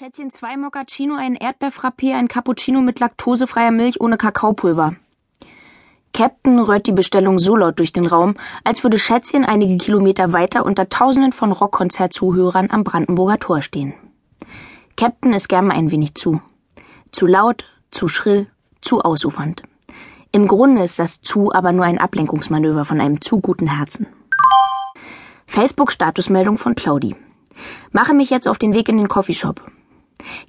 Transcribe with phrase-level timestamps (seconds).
[0.00, 4.96] Schätzchen, zwei Moccacino, ein Erdbeerfrappé, ein Cappuccino mit laktosefreier Milch ohne Kakaopulver.
[6.14, 10.64] Captain rührt die Bestellung so laut durch den Raum, als würde Schätzchen einige Kilometer weiter
[10.64, 13.92] unter Tausenden von Rockkonzertzuhörern am Brandenburger Tor stehen.
[14.96, 16.40] Captain ist gern mal ein wenig zu.
[17.12, 18.46] Zu laut, zu schrill,
[18.80, 19.64] zu ausufernd.
[20.32, 24.06] Im Grunde ist das zu aber nur ein Ablenkungsmanöver von einem zu guten Herzen.
[25.46, 27.16] Facebook-Statusmeldung von Claudi.
[27.92, 29.60] Mache mich jetzt auf den Weg in den Coffeeshop.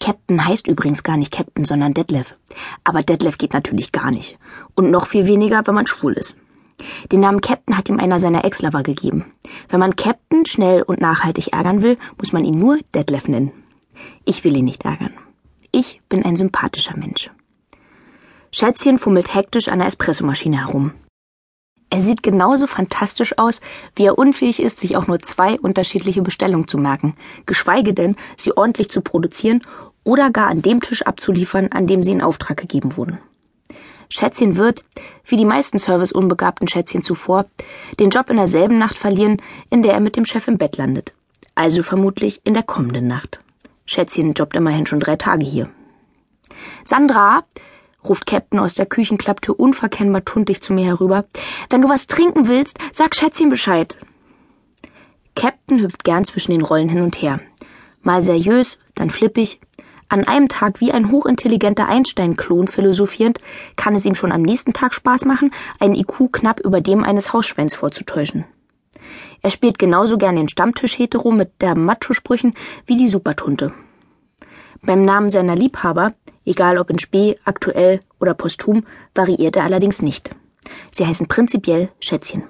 [0.00, 2.34] Captain heißt übrigens gar nicht Captain, sondern Detlef.
[2.84, 4.38] Aber Detlef geht natürlich gar nicht.
[4.74, 6.38] Und noch viel weniger, wenn man schwul ist.
[7.10, 9.26] Den Namen Captain hat ihm einer seiner Ex-Lover gegeben.
[9.68, 13.52] Wenn man Captain schnell und nachhaltig ärgern will, muss man ihn nur Detlef nennen.
[14.24, 15.12] Ich will ihn nicht ärgern.
[15.70, 17.30] Ich bin ein sympathischer Mensch.
[18.50, 20.92] Schätzchen fummelt hektisch an der Espressomaschine herum.
[21.92, 23.60] Er sieht genauso fantastisch aus,
[23.96, 28.56] wie er unfähig ist, sich auch nur zwei unterschiedliche Bestellungen zu merken, geschweige denn, sie
[28.56, 29.60] ordentlich zu produzieren
[30.02, 33.18] oder gar an dem Tisch abzuliefern, an dem sie in Auftrag gegeben wurden.
[34.08, 34.86] Schätzchen wird,
[35.26, 37.44] wie die meisten serviceunbegabten Schätzchen zuvor,
[38.00, 41.12] den Job in derselben Nacht verlieren, in der er mit dem Chef im Bett landet.
[41.54, 43.40] Also vermutlich in der kommenden Nacht.
[43.84, 45.68] Schätzchen jobbt immerhin schon drei Tage hier.
[46.84, 47.44] Sandra,
[48.04, 51.24] ruft Captain aus der Küchenklapptür unverkennbar tuntig zu mir herüber.
[51.70, 53.96] Wenn du was trinken willst, sag Schätzchen Bescheid.
[55.34, 57.40] Captain hüpft gern zwischen den Rollen hin und her.
[58.02, 59.60] Mal seriös, dann flippig.
[60.08, 63.40] An einem Tag wie ein hochintelligenter Einstein-Klon philosophierend,
[63.76, 67.32] kann es ihm schon am nächsten Tag Spaß machen, einen IQ knapp über dem eines
[67.32, 68.44] Hausschweins vorzutäuschen.
[69.40, 72.54] Er spielt genauso gern den Stammtisch hetero mit der Macho-Sprüchen
[72.86, 73.72] wie die Supertunte.
[74.82, 76.12] Beim Namen seiner Liebhaber,
[76.44, 80.30] egal ob in Spee, aktuell oder posthum, variiert er allerdings nicht.
[80.90, 82.44] Sie heißen prinzipiell Schätzchen.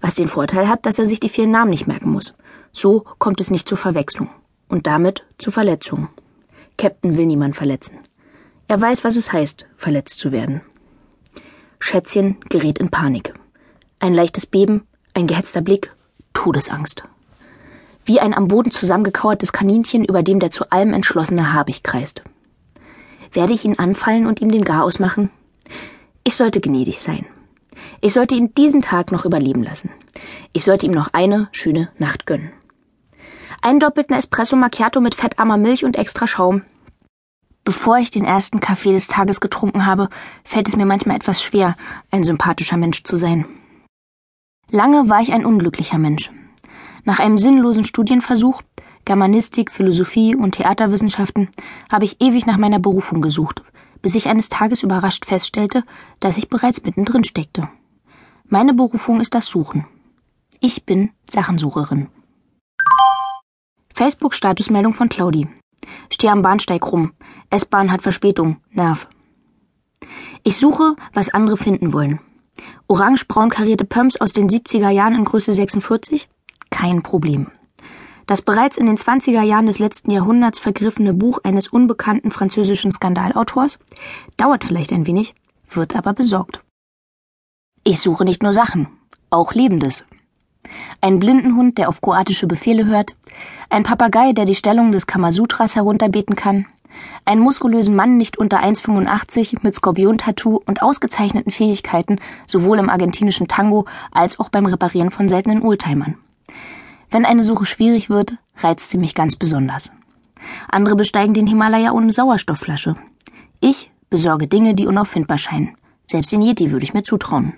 [0.00, 2.34] Was den Vorteil hat, dass er sich die vielen Namen nicht merken muss.
[2.72, 4.28] So kommt es nicht zur Verwechslung.
[4.68, 6.08] Und damit zu Verletzungen.
[6.76, 7.98] Captain will niemand verletzen.
[8.66, 10.62] Er weiß, was es heißt, verletzt zu werden.
[11.78, 13.34] Schätzchen gerät in Panik.
[14.00, 15.94] Ein leichtes Beben, ein gehetzter Blick,
[16.32, 17.04] Todesangst
[18.04, 22.22] wie ein am Boden zusammengekauertes Kaninchen, über dem der zu allem entschlossene Habich kreist.
[23.34, 25.30] Werde ich ihn anfallen und ihm den Garaus machen?
[26.22, 27.26] Ich sollte gnädig sein.
[28.00, 29.90] Ich sollte ihn diesen Tag noch überleben lassen.
[30.52, 32.52] Ich sollte ihm noch eine schöne Nacht gönnen.
[33.60, 36.62] Einen doppelten Espresso Macchiato mit fettarmer Milch und extra Schaum.
[37.64, 40.10] Bevor ich den ersten Kaffee des Tages getrunken habe,
[40.44, 41.76] fällt es mir manchmal etwas schwer,
[42.10, 43.46] ein sympathischer Mensch zu sein.
[44.70, 46.30] Lange war ich ein unglücklicher Mensch.
[47.04, 48.62] Nach einem sinnlosen Studienversuch,
[49.04, 51.48] Germanistik, Philosophie und Theaterwissenschaften,
[51.90, 53.62] habe ich ewig nach meiner Berufung gesucht,
[54.02, 55.84] bis ich eines Tages überrascht feststellte,
[56.20, 57.68] dass ich bereits mittendrin steckte.
[58.46, 59.86] Meine Berufung ist das Suchen.
[60.60, 62.08] Ich bin Sachensucherin.
[63.94, 65.48] Facebook-Statusmeldung von Claudi.
[66.10, 67.12] Stehe am Bahnsteig rum.
[67.50, 68.58] S-Bahn hat Verspätung.
[68.70, 69.08] Nerv.
[70.42, 72.20] Ich suche, was andere finden wollen.
[72.86, 76.28] Orange-braun karierte Pumps aus den 70er Jahren in Größe 46?
[76.74, 77.46] kein Problem.
[78.26, 83.78] Das bereits in den 20er Jahren des letzten Jahrhunderts vergriffene Buch eines unbekannten französischen Skandalautors
[84.36, 85.34] dauert vielleicht ein wenig,
[85.70, 86.60] wird aber besorgt.
[87.84, 88.88] Ich suche nicht nur Sachen,
[89.28, 90.06] auch Lebendes.
[91.02, 93.14] Ein Blindenhund, der auf kroatische Befehle hört,
[93.68, 96.66] ein Papagei, der die Stellung des Kamasutras herunterbeten kann,
[97.26, 103.84] einen muskulösen Mann nicht unter 1,85 mit Skorpion-Tattoo und ausgezeichneten Fähigkeiten sowohl im argentinischen Tango
[104.12, 106.16] als auch beim Reparieren von seltenen Oldtimern.
[107.14, 109.92] Wenn eine Suche schwierig wird, reizt sie mich ganz besonders.
[110.68, 112.96] Andere besteigen den Himalaya ohne Sauerstoffflasche.
[113.60, 115.76] Ich besorge Dinge, die unauffindbar scheinen.
[116.10, 117.52] Selbst den Yeti würde ich mir zutrauen.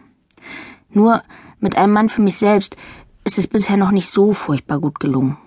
[0.91, 1.23] Nur
[1.59, 2.77] mit einem Mann für mich selbst
[3.25, 5.39] ist es bisher noch nicht so furchtbar gut gelungen.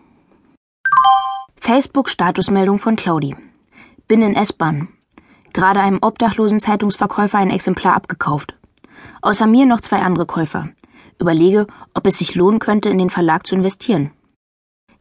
[1.57, 3.35] Facebook-Statusmeldung von Claudi.
[4.07, 4.87] Bin in S-Bahn.
[5.53, 8.55] Gerade einem obdachlosen Zeitungsverkäufer ein Exemplar abgekauft.
[9.21, 10.69] Außer mir noch zwei andere Käufer.
[11.19, 14.11] Überlege, ob es sich lohnen könnte, in den Verlag zu investieren.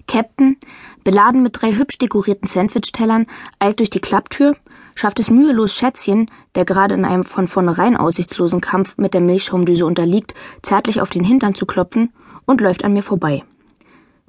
[0.06, 0.56] Captain,
[1.04, 3.26] beladen mit drei hübsch dekorierten Sandwich-Tellern,
[3.58, 4.56] eilt durch die Klapptür,
[4.94, 9.86] schafft es mühelos Schätzchen, der gerade in einem von vornherein aussichtslosen Kampf mit der Milchschaumdüse
[9.86, 12.12] unterliegt, zärtlich auf den Hintern zu klopfen
[12.46, 13.44] und läuft an mir vorbei.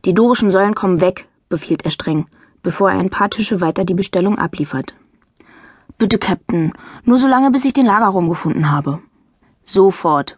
[0.06, 2.27] Die dorischen Säulen kommen weg, befiehlt er streng,
[2.62, 4.95] bevor er ein paar Tische weiter die Bestellung abliefert.
[5.97, 9.00] Bitte, Captain, nur so lange, bis ich den Lagerraum gefunden habe.
[9.63, 10.38] Sofort,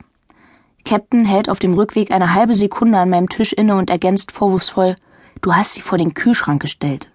[0.83, 4.95] Captain hält auf dem Rückweg eine halbe Sekunde an meinem Tisch inne und ergänzt vorwurfsvoll,
[5.41, 7.11] du hast sie vor den Kühlschrank gestellt.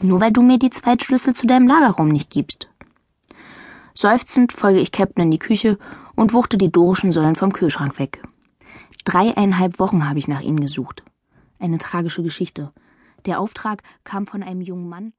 [0.00, 2.68] Nur weil du mir die Zweitschlüssel zu deinem Lagerraum nicht gibst.
[3.94, 5.78] Seufzend folge ich Captain in die Küche
[6.14, 8.22] und wuchte die dorischen Säulen vom Kühlschrank weg.
[9.04, 11.02] Dreieinhalb Wochen habe ich nach ihnen gesucht.
[11.58, 12.72] Eine tragische Geschichte.
[13.26, 15.12] Der Auftrag kam von einem jungen Mann,